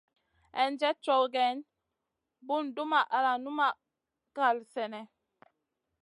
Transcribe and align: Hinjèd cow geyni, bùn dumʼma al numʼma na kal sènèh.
Hinjèd 0.57 0.97
cow 1.05 1.23
geyni, 1.33 1.63
bùn 2.47 2.65
dumʼma 2.75 2.99
al 3.15 3.27
numʼma 3.43 3.67
na 3.73 3.79
kal 4.35 4.57
sènèh. 4.73 5.07